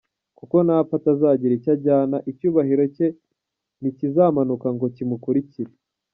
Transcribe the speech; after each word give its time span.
Kuko 0.37 0.55
napfa 0.65 0.93
atazagira 0.99 1.53
icyo 1.55 1.71
ajyana, 1.75 2.17
Icyubahiro 2.31 2.83
cye 2.95 3.07
ntikizamanuka 3.79 4.67
ngo 4.75 4.85
kimukurikire. 4.95 5.73